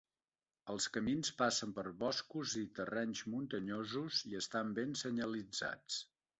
[0.73, 6.05] Els camins passen per boscos i terrenys muntanyosos i estan ben senyalitzats.